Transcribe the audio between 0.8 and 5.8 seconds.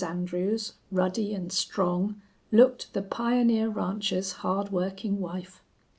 ruddy and strong, looked the pioneer rancher's hard working wife.